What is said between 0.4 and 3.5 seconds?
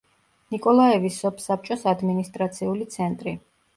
ნიკოლაევის სოფსაბჭოს ადმინისტრაციული ცენტრი.